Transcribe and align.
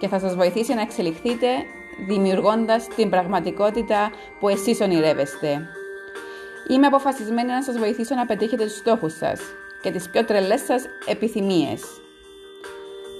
και 0.00 0.08
θα 0.08 0.18
σας 0.18 0.34
βοηθήσει 0.34 0.74
να 0.74 0.80
εξελιχθείτε 0.80 1.46
δημιουργώντας 2.06 2.88
την 2.88 3.10
πραγματικότητα 3.10 4.10
που 4.40 4.48
εσείς 4.48 4.80
ονειρεύεστε. 4.80 5.66
Είμαι 6.70 6.86
αποφασισμένη 6.86 7.48
να 7.48 7.62
σας 7.62 7.78
βοηθήσω 7.78 8.14
να 8.14 8.26
πετύχετε 8.26 8.64
τους 8.64 8.76
στόχους 8.76 9.12
σας 9.16 9.40
και 9.82 9.90
τις 9.90 10.10
πιο 10.10 10.24
τρελές 10.24 10.60
σας 10.60 10.84
επιθυμίες. 11.06 11.82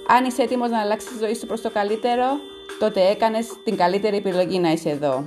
Αν 0.07 0.25
είσαι 0.25 0.41
έτοιμος 0.41 0.69
να 0.69 0.79
αλλάξεις 0.79 1.09
τη 1.09 1.17
ζωή 1.17 1.35
σου 1.35 1.47
προς 1.47 1.61
το 1.61 1.71
καλύτερο, 1.71 2.25
τότε 2.79 3.09
έκανες 3.09 3.47
την 3.63 3.77
καλύτερη 3.77 4.17
επιλογή 4.17 4.59
να 4.59 4.71
είσαι 4.71 4.89
εδώ. 4.89 5.25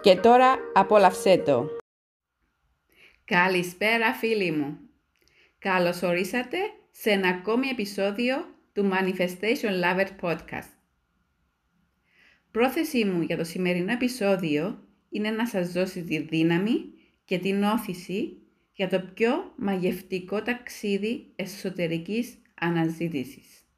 Και 0.00 0.16
τώρα 0.16 0.58
απόλαυσέ 0.74 1.42
το. 1.46 1.66
Καλησπέρα 3.24 4.12
φίλοι 4.12 4.50
μου. 4.50 4.78
Καλώς 5.58 6.02
ορίσατε 6.02 6.58
σε 6.90 7.10
ένα 7.10 7.28
ακόμη 7.28 7.68
επεισόδιο 7.68 8.53
του 8.74 8.90
Manifestation 8.92 9.82
Lover 9.82 10.06
Podcast. 10.20 10.70
Πρόθεσή 12.50 13.04
μου 13.04 13.22
για 13.22 13.36
το 13.36 13.44
σημερινό 13.44 13.92
επεισόδιο 13.92 14.88
είναι 15.08 15.30
να 15.30 15.46
σας 15.46 15.72
δώσει 15.72 16.04
τη 16.04 16.18
δύναμη 16.18 16.92
και 17.24 17.38
την 17.38 17.62
όθηση 17.62 18.38
για 18.72 18.88
το 18.88 19.00
πιο 19.14 19.52
μαγευτικό 19.56 20.42
ταξίδι 20.42 21.32
εσωτερικής 21.36 22.42
αναζήτησης. 22.54 23.68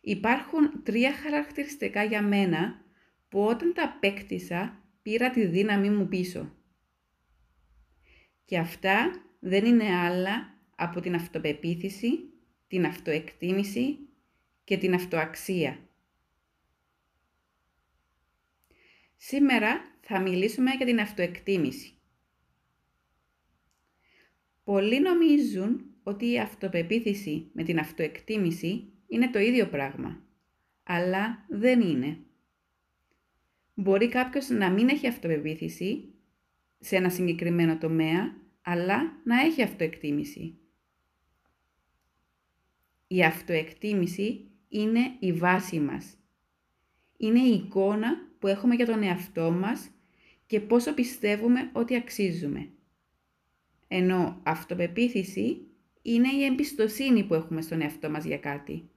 Υπάρχουν 0.00 0.82
τρία 0.82 1.12
χαρακτηριστικά 1.12 2.04
για 2.04 2.22
μένα 2.22 2.84
που 3.28 3.40
όταν 3.44 3.72
τα 3.74 3.82
απέκτησα 3.82 4.82
πήρα 5.02 5.30
τη 5.30 5.46
δύναμη 5.46 5.90
μου 5.90 6.08
πίσω. 6.08 6.52
Και 8.44 8.58
αυτά 8.58 9.24
δεν 9.40 9.64
είναι 9.64 9.94
άλλα 9.96 10.57
από 10.80 11.00
την 11.00 11.14
αυτοπεποίθηση, 11.14 12.08
την 12.66 12.84
αυτοεκτίμηση 12.86 13.98
και 14.64 14.76
την 14.76 14.94
αυτοαξία. 14.94 15.78
Σήμερα 19.16 19.80
θα 20.00 20.20
μιλήσουμε 20.20 20.70
για 20.70 20.86
την 20.86 21.00
αυτοεκτίμηση. 21.00 21.92
Πολλοί 24.64 25.00
νομίζουν 25.00 25.84
ότι 26.02 26.30
η 26.30 26.40
αυτοπεποίθηση 26.40 27.50
με 27.52 27.62
την 27.62 27.78
αυτοεκτίμηση 27.78 28.92
είναι 29.08 29.30
το 29.30 29.38
ίδιο 29.38 29.68
πράγμα, 29.68 30.22
αλλά 30.82 31.46
δεν 31.48 31.80
είναι. 31.80 32.18
Μπορεί 33.74 34.08
κάποιος 34.08 34.48
να 34.48 34.70
μην 34.70 34.88
έχει 34.88 35.06
αυτοπεποίθηση 35.06 36.14
σε 36.78 36.96
ένα 36.96 37.10
συγκεκριμένο 37.10 37.78
τομέα, 37.78 38.36
αλλά 38.62 39.20
να 39.24 39.40
έχει 39.40 39.62
αυτοεκτίμηση. 39.62 40.58
Η 43.08 43.24
αυτοεκτίμηση 43.24 44.50
είναι 44.68 45.16
η 45.18 45.32
βάση 45.32 45.80
μας. 45.80 46.16
Είναι 47.16 47.40
η 47.40 47.52
εικόνα 47.52 48.28
που 48.38 48.46
έχουμε 48.46 48.74
για 48.74 48.86
τον 48.86 49.02
εαυτό 49.02 49.50
μας 49.50 49.90
και 50.46 50.60
πόσο 50.60 50.94
πιστεύουμε 50.94 51.70
ότι 51.72 51.96
αξίζουμε. 51.96 52.68
Ενώ 53.88 54.40
αυτοπεποίθηση 54.42 55.66
είναι 56.02 56.28
η 56.28 56.44
εμπιστοσύνη 56.44 57.24
που 57.24 57.34
έχουμε 57.34 57.62
στον 57.62 57.80
εαυτό 57.80 58.10
μας 58.10 58.24
για 58.24 58.38
κάτι. 58.38 58.88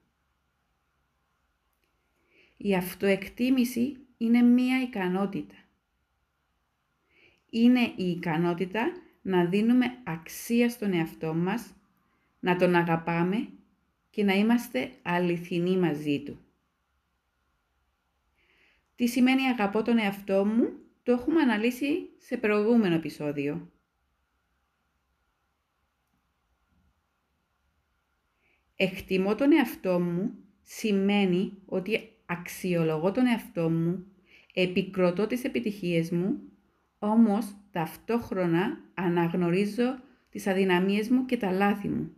Η 2.57 2.75
αυτοεκτίμηση 2.75 3.97
είναι 4.17 4.41
μία 4.41 4.81
ικανότητα. 4.81 5.55
Είναι 7.49 7.93
η 7.95 8.09
ικανότητα 8.09 8.91
να 9.21 9.45
δίνουμε 9.45 9.85
αξία 10.03 10.69
στον 10.69 10.93
εαυτό 10.93 11.33
μας, 11.33 11.73
να 12.39 12.55
τον 12.55 12.75
αγαπάμε 12.75 13.47
και 14.11 14.23
να 14.23 14.33
είμαστε 14.33 14.91
αληθινοί 15.01 15.77
μαζί 15.77 16.23
του. 16.23 16.39
Τι 18.95 19.07
σημαίνει 19.07 19.47
αγαπώ 19.47 19.81
τον 19.81 19.97
εαυτό 19.97 20.45
μου, 20.45 20.73
το 21.03 21.11
έχουμε 21.11 21.41
αναλύσει 21.41 22.09
σε 22.17 22.37
προηγούμενο 22.37 22.95
επεισόδιο. 22.95 23.71
Εκτιμώ 28.75 29.35
τον 29.35 29.51
εαυτό 29.51 29.99
μου 29.99 30.33
σημαίνει 30.61 31.53
ότι 31.65 32.09
αξιολογώ 32.25 33.11
τον 33.11 33.25
εαυτό 33.25 33.69
μου, 33.69 34.05
επικροτώ 34.53 35.27
τις 35.27 35.43
επιτυχίες 35.43 36.11
μου, 36.11 36.41
όμως 36.99 37.55
ταυτόχρονα 37.71 38.77
αναγνωρίζω 38.93 39.99
τις 40.29 40.47
αδυναμίες 40.47 41.09
μου 41.09 41.25
και 41.25 41.37
τα 41.37 41.51
λάθη 41.51 41.87
μου 41.87 42.15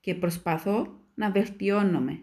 και 0.00 0.14
προσπαθώ 0.14 0.99
να 1.20 1.30
βελτιώνομαι. 1.30 2.20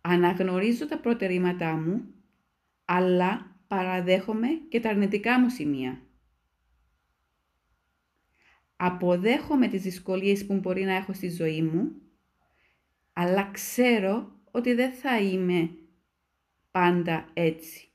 Αναγνωρίζω 0.00 0.86
τα 0.86 0.98
προτερήματά 0.98 1.76
μου, 1.76 2.14
αλλά 2.84 3.56
παραδέχομαι 3.66 4.48
και 4.68 4.80
τα 4.80 4.88
αρνητικά 4.88 5.40
μου 5.40 5.48
σημεία. 5.48 6.00
Αποδέχομαι 8.76 9.68
τις 9.68 9.82
δυσκολίες 9.82 10.46
που 10.46 10.54
μπορεί 10.54 10.84
να 10.84 10.94
έχω 10.94 11.12
στη 11.12 11.30
ζωή 11.30 11.62
μου, 11.62 11.92
αλλά 13.12 13.50
ξέρω 13.50 14.40
ότι 14.50 14.74
δεν 14.74 14.92
θα 14.92 15.20
είμαι 15.20 15.70
πάντα 16.70 17.28
έτσι. 17.32 17.90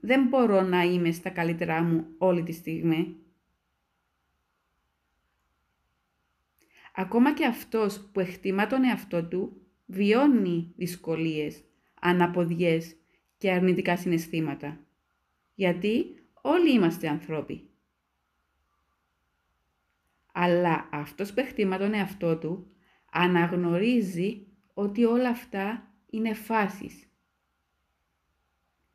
Δεν 0.00 0.26
μπορώ 0.28 0.60
να 0.60 0.82
είμαι 0.82 1.12
στα 1.12 1.30
καλύτερά 1.30 1.82
μου 1.82 2.06
όλη 2.18 2.42
τη 2.42 2.52
στιγμή. 2.52 3.23
Ακόμα 6.96 7.34
και 7.34 7.46
αυτός 7.46 8.08
που 8.12 8.20
εκτιμά 8.20 8.66
τον 8.66 8.84
εαυτό 8.84 9.24
του 9.24 9.66
βιώνει 9.86 10.72
δυσκολίες, 10.76 11.64
αναποδιές 12.00 12.96
και 13.38 13.50
αρνητικά 13.50 13.96
συναισθήματα. 13.96 14.80
Γιατί 15.54 16.04
όλοι 16.42 16.72
είμαστε 16.72 17.08
ανθρώποι. 17.08 17.68
Αλλά 20.32 20.88
αυτός 20.92 21.32
που 21.32 21.40
εκτιμά 21.40 21.78
τον 21.78 21.94
εαυτό 21.94 22.38
του 22.38 22.66
αναγνωρίζει 23.10 24.46
ότι 24.74 25.04
όλα 25.04 25.28
αυτά 25.28 25.94
είναι 26.10 26.34
φάσεις. 26.34 27.08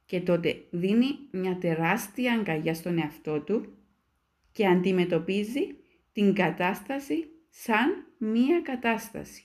Και 0.06 0.22
τότε 0.22 0.68
δίνει 0.72 1.08
μια 1.32 1.58
τεράστια 1.58 2.34
αγκαλιά 2.34 2.74
στον 2.74 2.98
εαυτό 2.98 3.42
του 3.42 3.78
και 4.52 4.68
αντιμετωπίζει 4.68 5.76
την 6.12 6.34
κατάσταση 6.34 7.30
σαν 7.50 8.06
μία 8.18 8.62
κατάσταση. 8.62 9.44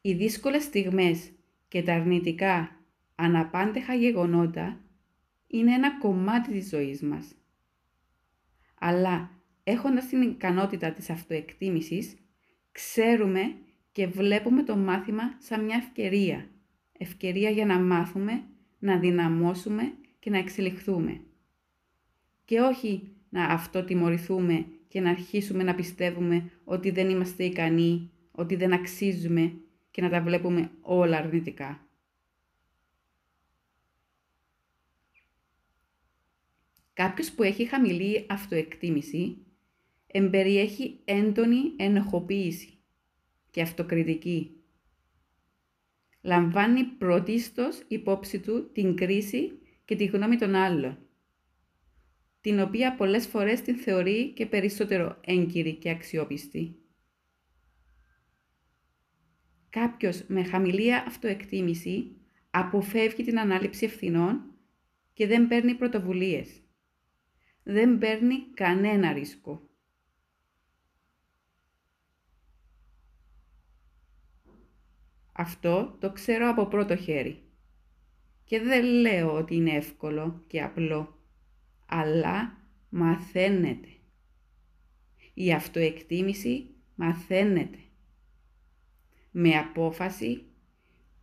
Οι 0.00 0.14
δύσκολες 0.14 0.62
στιγμές 0.62 1.32
και 1.68 1.82
τα 1.82 1.94
αρνητικά 1.94 2.84
αναπάντεχα 3.14 3.94
γεγονότα 3.94 4.80
είναι 5.46 5.74
ένα 5.74 5.98
κομμάτι 5.98 6.50
της 6.50 6.68
ζωής 6.68 7.02
μας. 7.02 7.34
Αλλά 8.78 9.30
έχοντας 9.64 10.06
την 10.06 10.22
ικανότητα 10.22 10.92
της 10.92 11.10
αυτοεκτίμησης, 11.10 12.16
ξέρουμε 12.72 13.56
και 13.92 14.06
βλέπουμε 14.06 14.62
το 14.62 14.76
μάθημα 14.76 15.36
σαν 15.38 15.64
μια 15.64 15.76
ευκαιρία. 15.76 16.48
Ευκαιρία 16.98 17.50
για 17.50 17.66
να 17.66 17.78
μάθουμε, 17.78 18.44
να 18.78 18.98
δυναμώσουμε 18.98 19.94
και 20.24 20.30
να 20.30 20.38
εξελιχθούμε. 20.38 21.20
Και 22.44 22.60
όχι 22.60 23.16
να 23.28 23.44
αυτοτιμωρηθούμε 23.44 24.66
και 24.88 25.00
να 25.00 25.10
αρχίσουμε 25.10 25.62
να 25.62 25.74
πιστεύουμε 25.74 26.50
ότι 26.64 26.90
δεν 26.90 27.08
είμαστε 27.08 27.44
ικανοί, 27.44 28.10
ότι 28.30 28.56
δεν 28.56 28.72
αξίζουμε 28.72 29.54
και 29.90 30.02
να 30.02 30.10
τα 30.10 30.22
βλέπουμε 30.22 30.70
όλα 30.80 31.16
αρνητικά. 31.16 31.86
Κάποιος 36.92 37.32
που 37.32 37.42
έχει 37.42 37.64
χαμηλή 37.64 38.26
αυτοεκτίμηση 38.28 39.36
εμπεριέχει 40.06 41.00
έντονη 41.04 41.72
ενοχοποίηση 41.76 42.78
και 43.50 43.62
αυτοκριτική. 43.62 44.50
λαμβάνει 46.22 46.84
πρωτίστως 46.84 47.82
υπόψη 47.88 48.40
του 48.40 48.70
την 48.72 48.96
κρίση 48.96 49.58
και 49.84 49.96
τη 49.96 50.04
γνώμη 50.04 50.36
των 50.36 50.54
άλλων, 50.54 50.98
την 52.40 52.60
οποία 52.60 52.94
πολλές 52.94 53.26
φορές 53.26 53.60
την 53.60 53.76
θεωρεί 53.76 54.32
και 54.32 54.46
περισσότερο 54.46 55.20
έγκυρη 55.24 55.74
και 55.74 55.90
αξιόπιστη. 55.90 56.78
Κάποιος 59.70 60.24
με 60.26 60.44
χαμηλή 60.44 60.94
αυτοεκτίμηση 60.94 62.16
αποφεύγει 62.50 63.24
την 63.24 63.38
ανάληψη 63.38 63.84
ευθυνών 63.84 64.54
και 65.12 65.26
δεν 65.26 65.48
παίρνει 65.48 65.74
πρωτοβουλίες. 65.74 66.62
Δεν 67.62 67.98
παίρνει 67.98 68.50
κανένα 68.54 69.12
ρίσκο. 69.12 69.68
Αυτό 75.32 75.96
το 76.00 76.12
ξέρω 76.12 76.48
από 76.48 76.66
πρώτο 76.66 76.96
χέρι. 76.96 77.43
Και 78.44 78.60
δεν 78.60 78.84
λέω 78.84 79.34
ότι 79.34 79.54
είναι 79.54 79.72
εύκολο 79.72 80.44
και 80.46 80.62
απλό, 80.62 81.18
αλλά 81.86 82.58
μαθαίνεται. 82.88 83.88
Η 85.34 85.52
αυτοεκτίμηση 85.52 86.74
μαθαίνεται. 86.94 87.78
Με 89.30 89.58
απόφαση, 89.58 90.44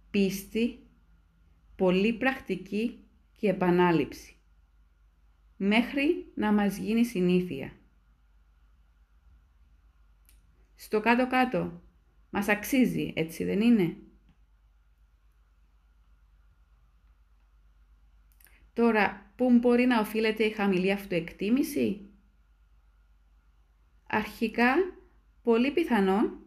πίστη, 0.10 0.80
πολύ 1.76 2.14
πρακτική 2.14 3.04
και 3.38 3.50
επανάληψη. 3.50 4.36
Μέχρι 5.58 6.32
να 6.36 6.52
μας 6.54 6.78
γίνει 6.78 7.06
συνήθεια. 7.06 7.72
Στο 10.76 11.00
κάτω-κάτω 11.00 11.82
μας 12.30 12.48
αξίζει, 12.48 13.14
έτσι 13.16 13.44
δεν 13.44 13.62
είναι; 13.62 13.98
Τώρα, 18.82 19.34
πού 19.36 19.52
μπορεί 19.52 19.86
να 19.86 20.00
οφείλεται 20.00 20.44
η 20.44 20.50
χαμηλή 20.50 20.92
αυτοεκτίμηση; 20.92 22.10
Αρχικά, 24.08 24.76
πολύ 25.44 25.72
πιθανό 25.72 26.40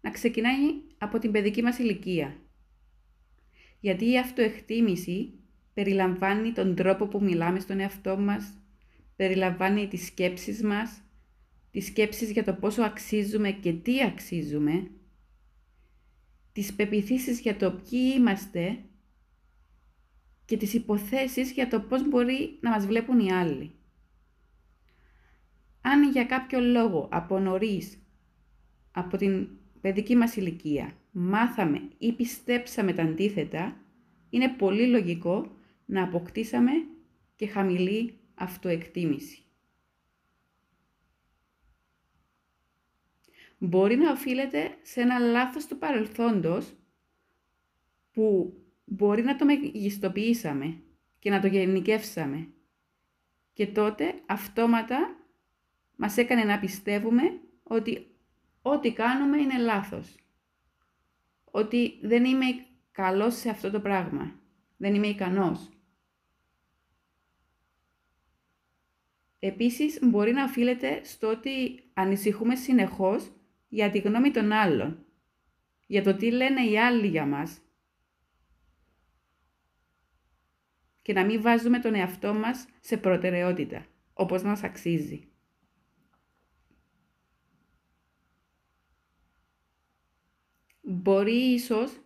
να 0.00 0.10
ξεκινάει 0.10 0.58
από 0.98 1.18
την 1.18 1.30
παιδική 1.30 1.62
μας 1.62 1.78
ηλικία. 1.78 2.36
Γιατί 3.80 4.10
η 4.10 4.18
αυτοεκτίμηση 4.18 5.32
περιλαμβάνει 5.74 6.52
τον 6.52 6.74
τρόπο 6.74 7.06
που 7.06 7.22
μιλάμε 7.22 7.60
στον 7.60 7.80
εαυτό 7.80 8.16
μας, 8.16 8.58
περιλαμβάνει 9.16 9.88
τις 9.88 10.06
σκέψεις 10.06 10.62
μας, 10.62 11.02
τις 11.70 11.86
σκέψεις 11.86 12.30
για 12.30 12.44
το 12.44 12.52
πόσο 12.54 12.82
αξίζουμε 12.82 13.50
και 13.50 13.72
τι 13.72 14.02
αξίζουμε, 14.02 14.90
τις 16.52 16.74
πεπιθήσεις 16.74 17.40
για 17.40 17.56
το 17.56 17.70
ποιοι 17.72 18.12
είμαστε 18.16 18.78
και 20.50 20.56
τις 20.56 20.74
υποθέσεις 20.74 21.52
για 21.52 21.68
το 21.68 21.80
πώς 21.80 22.08
μπορεί 22.08 22.58
να 22.60 22.70
μας 22.70 22.86
βλέπουν 22.86 23.18
οι 23.18 23.32
άλλοι. 23.32 23.74
Αν 25.80 26.10
για 26.10 26.24
κάποιο 26.24 26.60
λόγο 26.60 27.08
από 27.12 27.38
νωρίς, 27.38 28.02
από 28.90 29.16
την 29.16 29.48
παιδική 29.80 30.16
μας 30.16 30.36
ηλικία, 30.36 30.92
μάθαμε 31.10 31.88
ή 31.98 32.12
πιστέψαμε 32.12 32.92
τα 32.92 33.02
αντίθετα, 33.02 33.76
είναι 34.30 34.48
πολύ 34.48 34.86
λογικό 34.86 35.56
να 35.86 36.02
αποκτήσαμε 36.02 36.72
και 37.36 37.46
χαμηλή 37.46 38.18
αυτοεκτίμηση. 38.34 39.42
Μπορεί 43.58 43.96
να 43.96 44.10
οφείλεται 44.10 44.78
σε 44.82 45.00
ένα 45.00 45.18
λάθος 45.18 45.66
του 45.66 45.78
παρελθόντος 45.78 46.74
που 48.12 48.54
μπορεί 48.90 49.22
να 49.22 49.36
το 49.36 49.44
μεγιστοποιήσαμε 49.44 50.82
και 51.18 51.30
να 51.30 51.40
το 51.40 51.46
γενικεύσαμε 51.46 52.48
και 53.52 53.66
τότε 53.66 54.14
αυτόματα 54.26 55.16
μας 55.96 56.16
έκανε 56.16 56.44
να 56.44 56.58
πιστεύουμε 56.58 57.22
ότι 57.62 58.06
ό,τι 58.62 58.92
κάνουμε 58.92 59.40
είναι 59.40 59.58
λάθος. 59.58 60.14
Ότι 61.44 61.98
δεν 62.02 62.24
είμαι 62.24 62.46
καλός 62.92 63.34
σε 63.34 63.50
αυτό 63.50 63.70
το 63.70 63.80
πράγμα. 63.80 64.40
Δεν 64.76 64.94
είμαι 64.94 65.06
ικανός. 65.06 65.68
Επίσης, 69.38 69.98
μπορεί 70.02 70.32
να 70.32 70.44
οφείλεται 70.44 71.00
στο 71.04 71.28
ότι 71.28 71.82
ανησυχούμε 71.94 72.54
συνεχώς 72.54 73.32
για 73.68 73.90
τη 73.90 73.98
γνώμη 73.98 74.30
των 74.30 74.52
άλλων, 74.52 75.04
για 75.86 76.02
το 76.02 76.16
τι 76.16 76.30
λένε 76.30 76.64
οι 76.64 76.78
άλλοι 76.78 77.06
για 77.06 77.26
μας 77.26 77.60
και 81.02 81.12
να 81.12 81.24
μην 81.24 81.42
βάζουμε 81.42 81.78
τον 81.78 81.94
εαυτό 81.94 82.34
μας 82.34 82.66
σε 82.80 82.96
προτεραιότητα, 82.96 83.86
όπως 84.12 84.42
μας 84.42 84.62
αξίζει. 84.62 85.28
Μπορεί 90.82 91.52
ίσως 91.52 92.00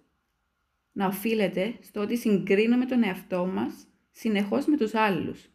να 0.93 1.07
οφείλεται 1.07 1.79
στο 1.81 2.01
ότι 2.01 2.17
συγκρίνουμε 2.17 2.87
τον 2.87 3.03
εαυτό 3.03 3.47
μας 3.47 3.87
συνεχώς 4.11 4.67
με 4.67 4.77
τους 4.77 4.95
άλλους. 4.95 5.49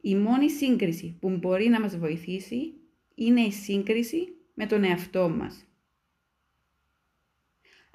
Η 0.00 0.16
μόνη 0.16 0.50
σύγκριση 0.50 1.16
που 1.20 1.30
μπορεί 1.30 1.68
να 1.68 1.80
μας 1.80 1.96
βοηθήσει 1.96 2.74
είναι 3.14 3.40
η 3.40 3.52
σύγκριση 3.52 4.36
με 4.54 4.66
τον 4.66 4.84
εαυτό 4.84 5.28
μας. 5.28 5.65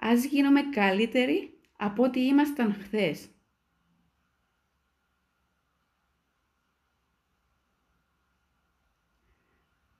Ας 0.03 0.25
γίνουμε 0.25 0.61
καλύτεροι 0.61 1.59
από 1.77 2.03
ό,τι 2.03 2.25
ήμασταν 2.25 2.73
χθες. 2.73 3.29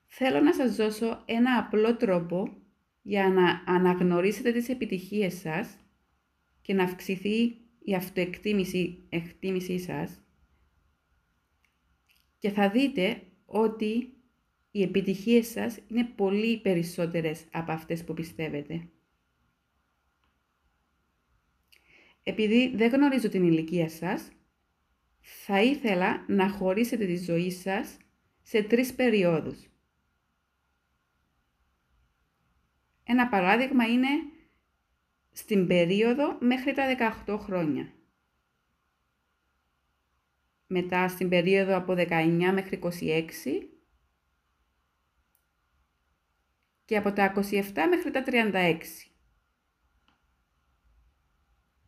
Θέλω 0.06 0.40
να 0.40 0.54
σας 0.54 0.76
δώσω 0.76 1.22
ένα 1.24 1.58
απλό 1.58 1.96
τρόπο 1.96 2.56
για 3.02 3.28
να 3.28 3.62
αναγνωρίσετε 3.74 4.52
τις 4.52 4.68
επιτυχίες 4.68 5.34
σας 5.34 5.76
και 6.62 6.74
να 6.74 6.84
αυξηθεί 6.84 7.56
η 7.78 7.94
αυτοεκτίμηση 7.94 9.06
εκτίμησή 9.08 9.78
σας 9.78 10.20
και 12.38 12.50
θα 12.50 12.70
δείτε 12.70 13.22
ότι 13.46 14.12
οι 14.70 14.82
επιτυχίες 14.82 15.46
σας 15.46 15.78
είναι 15.88 16.04
πολύ 16.04 16.60
περισσότερες 16.60 17.44
από 17.52 17.72
αυτές 17.72 18.04
που 18.04 18.14
πιστεύετε. 18.14 18.91
Επειδή 22.22 22.76
δεν 22.76 22.90
γνωρίζω 22.90 23.28
την 23.28 23.44
ηλικία 23.44 23.88
σας, 23.88 24.30
θα 25.20 25.62
ήθελα 25.62 26.24
να 26.28 26.50
χωρίσετε 26.50 27.06
τη 27.06 27.16
ζωή 27.16 27.50
σας 27.50 27.96
σε 28.42 28.62
τρεις 28.62 28.94
περιόδους. 28.94 29.66
Ένα 33.04 33.28
παράδειγμα 33.28 33.84
είναι 33.86 34.08
στην 35.32 35.66
περίοδο 35.66 36.38
μέχρι 36.40 36.72
τα 36.72 36.86
18 37.26 37.38
χρόνια. 37.38 37.92
Μετά 40.66 41.08
στην 41.08 41.28
περίοδο 41.28 41.76
από 41.76 41.94
19 41.96 42.50
μέχρι 42.52 42.78
26 42.82 43.68
και 46.84 46.96
από 46.96 47.12
τα 47.12 47.32
27 47.36 47.72
μέχρι 47.88 48.10
τα 48.10 48.22
36. 48.26 49.11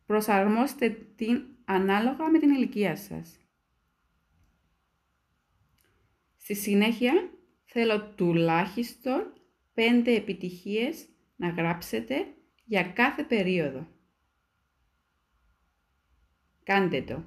Προσαρμόστε 0.05 0.89
την 0.89 1.45
ανάλογα 1.65 2.29
με 2.29 2.39
την 2.39 2.49
ηλικία 2.49 2.95
σας. 2.95 3.39
Στη 6.37 6.55
συνέχεια 6.55 7.29
θέλω 7.65 8.13
τουλάχιστον 8.13 9.33
5 9.73 10.03
επιτυχίες 10.05 11.07
να 11.35 11.49
γράψετε 11.49 12.33
για 12.65 12.83
κάθε 12.83 13.23
περίοδο. 13.23 13.87
Κάντε 16.63 17.01
το. 17.01 17.23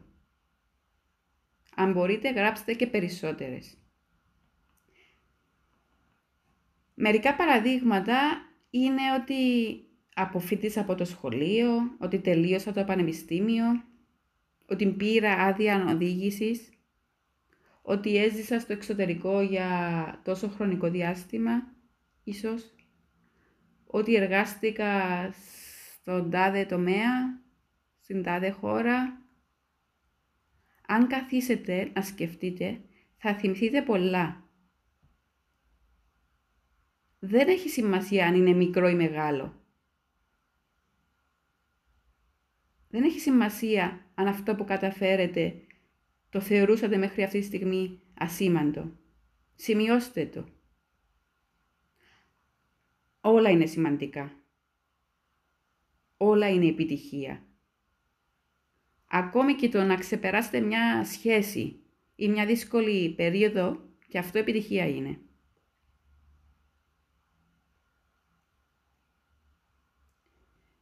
Αν 1.74 1.92
μπορείτε, 1.92 2.30
γράψτε 2.30 2.74
και 2.74 2.86
περισσότερες. 2.86 3.78
Μερικά 6.94 7.36
παραδείγματα 7.36 8.18
είναι 8.70 9.02
ότι 9.20 9.34
αποφύτησα 10.18 10.80
από 10.80 10.94
το 10.94 11.04
σχολείο, 11.04 11.68
ότι 11.98 12.18
τελείωσα 12.18 12.72
το 12.72 12.84
πανεπιστήμιο, 12.84 13.64
ότι 14.66 14.86
πήρα 14.86 15.32
άδεια 15.32 15.86
οδήγησης, 15.88 16.72
ότι 17.82 18.16
έζησα 18.16 18.60
στο 18.60 18.72
εξωτερικό 18.72 19.40
για 19.40 20.20
τόσο 20.24 20.48
χρονικό 20.48 20.90
διάστημα, 20.90 21.72
ίσως, 22.24 22.74
ότι 23.86 24.14
εργάστηκα 24.14 24.92
στον 25.32 26.30
τάδε 26.30 26.64
τομέα, 26.64 27.42
στην 28.00 28.22
τάδε 28.22 28.50
χώρα. 28.50 29.22
Αν 30.86 31.06
καθίσετε 31.06 31.90
να 31.94 32.02
σκεφτείτε, 32.02 32.80
θα 33.16 33.34
θυμηθείτε 33.34 33.82
πολλά. 33.82 34.42
δεν 37.18 37.48
έχει 37.48 37.68
σημασία 37.68 38.26
αν 38.26 38.34
είναι 38.34 38.52
μικρό 38.52 38.88
ή 38.88 38.94
μεγάλο. 38.94 39.57
Δεν 42.88 43.02
έχει 43.02 43.20
σημασία 43.20 44.06
αν 44.14 44.26
αυτό 44.26 44.54
που 44.54 44.64
καταφέρετε 44.64 45.54
το 46.30 46.40
θεωρούσατε 46.40 46.96
μέχρι 46.96 47.22
αυτή 47.22 47.38
τη 47.38 47.44
στιγμή 47.44 48.00
ασήμαντο. 48.18 48.92
Σημειώστε 49.54 50.26
το. 50.26 50.48
Όλα 53.20 53.50
είναι 53.50 53.66
σημαντικά. 53.66 54.32
Όλα 56.16 56.48
είναι 56.48 56.66
επιτυχία. 56.66 57.42
Ακόμη 59.06 59.54
και 59.54 59.68
το 59.68 59.82
να 59.82 59.94
ξεπεράσετε 59.94 60.60
μια 60.60 61.04
σχέση 61.04 61.80
ή 62.14 62.28
μια 62.28 62.46
δύσκολη 62.46 63.14
περίοδο, 63.14 63.88
και 64.08 64.18
αυτό 64.18 64.38
επιτυχία 64.38 64.88
είναι. 64.88 65.18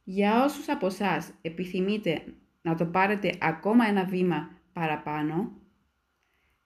Για 0.09 0.43
όσους 0.43 0.69
από 0.69 0.85
εσάς 0.85 1.33
επιθυμείτε 1.41 2.23
να 2.61 2.75
το 2.75 2.85
πάρετε 2.85 3.37
ακόμα 3.41 3.85
ένα 3.87 4.05
βήμα 4.05 4.49
παραπάνω, 4.73 5.61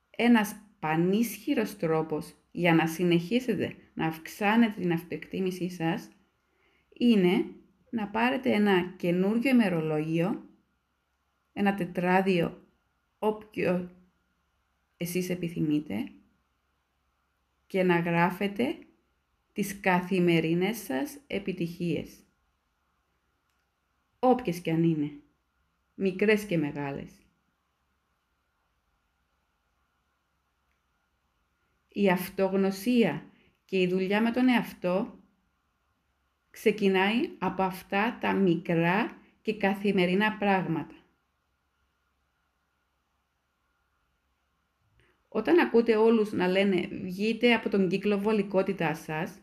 ένας 0.10 0.55
πανίσχυρος 0.79 1.77
τρόπος 1.77 2.33
για 2.51 2.74
να 2.74 2.88
συνεχίσετε 2.88 3.75
να 3.93 4.05
αυξάνετε 4.05 4.81
την 4.81 4.91
αυτοεκτίμησή 4.91 5.69
σας 5.69 6.10
είναι 6.93 7.45
να 7.89 8.07
πάρετε 8.07 8.51
ένα 8.51 8.93
καινούργιο 8.98 9.51
ημερολόγιο, 9.51 10.50
ένα 11.53 11.75
τετράδιο 11.75 12.67
όποιο 13.19 13.91
εσείς 14.98 15.29
επιθυμείτε 15.29 16.12
και 17.67 17.83
να 17.83 18.00
γράφετε 18.00 18.75
τις 19.53 19.79
καθημερινές 19.79 20.77
σας 20.77 21.17
επιτυχίες. 21.27 22.25
Όποιες 24.23 24.59
και 24.59 24.71
αν 24.71 24.83
είναι, 24.83 25.11
μικρές 25.93 26.45
και 26.45 26.57
μεγάλες. 26.57 27.11
Η 31.87 32.09
αυτογνωσία 32.09 33.25
και 33.65 33.81
η 33.81 33.87
δουλειά 33.87 34.21
με 34.21 34.31
τον 34.31 34.47
εαυτό 34.47 35.19
ξεκινάει 36.49 37.29
από 37.39 37.63
αυτά 37.63 38.17
τα 38.21 38.33
μικρά 38.33 39.17
και 39.41 39.57
καθημερινά 39.57 40.37
πράγματα. 40.37 40.95
Όταν 45.27 45.59
ακούτε 45.59 45.95
όλους 45.95 46.31
να 46.31 46.47
λένε 46.47 46.87
βγείτε 46.87 47.53
από 47.53 47.69
τον 47.69 47.89
κύκλο 47.89 48.19
βολικότητάς 48.19 48.99
σας 48.99 49.39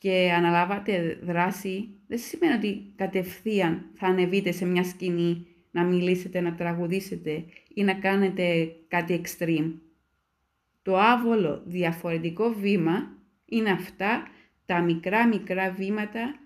και 0.00 0.32
αναλάβατε 0.32 1.18
δράση, 1.22 1.88
δεν 2.06 2.18
σημαίνει 2.18 2.54
ότι 2.54 2.92
κατευθείαν 2.96 3.90
θα 3.94 4.06
ανεβείτε 4.06 4.52
σε 4.52 4.64
μια 4.64 4.84
σκηνή 4.84 5.46
να 5.70 5.84
μιλήσετε, 5.84 6.40
να 6.40 6.54
τραγουδήσετε 6.54 7.44
ή 7.74 7.82
να 7.82 7.94
κάνετε 7.94 8.76
κάτι 8.88 9.20
extreme. 9.24 9.72
Το 10.82 10.98
άβολο 10.98 11.62
διαφορετικό 11.66 12.52
βήμα 12.52 13.16
είναι 13.44 13.70
αυτά 13.70 14.28
τα 14.64 14.80
μικρά 14.80 15.28
μικρά 15.28 15.72
βήματα, 15.72 16.38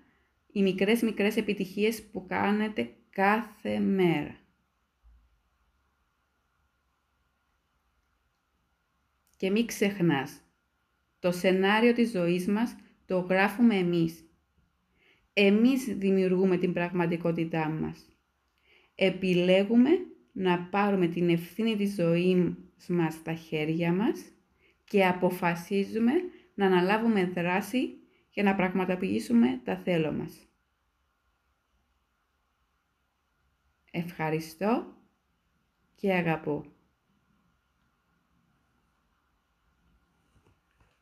οι 0.51 0.61
μικρές 0.61 1.01
μικρές 1.01 1.37
επιτυχίες 1.37 2.03
που 2.03 2.25
κάνετε 2.25 2.89
κάθε 3.09 3.79
μέρα. 3.79 4.35
Και 9.37 9.49
μην 9.49 9.65
ξεχνάς, 9.65 10.41
το 11.19 11.31
σενάριο 11.31 11.93
της 11.93 12.11
ζωής 12.11 12.47
μας 12.47 12.75
το 13.05 13.19
γράφουμε 13.19 13.75
εμείς. 13.75 14.23
Εμείς 15.33 15.85
δημιουργούμε 15.85 16.57
την 16.57 16.73
πραγματικότητά 16.73 17.69
μας. 17.69 18.07
Επιλέγουμε 18.95 19.89
να 20.31 20.59
πάρουμε 20.59 21.07
την 21.07 21.29
ευθύνη 21.29 21.75
της 21.75 21.93
ζωής 21.93 22.55
μας 22.87 23.13
στα 23.13 23.33
χέρια 23.33 23.93
μας 23.93 24.21
και 24.83 25.05
αποφασίζουμε 25.05 26.11
να 26.53 26.65
αναλάβουμε 26.65 27.25
δράση 27.25 27.97
για 28.29 28.43
να 28.43 28.55
πραγματοποιήσουμε 28.55 29.61
τα 29.63 29.77
θέλω 29.77 30.11
μας. 30.11 30.47
Ευχαριστώ 33.91 34.85
και 35.95 36.13
αγαπώ. 36.13 36.65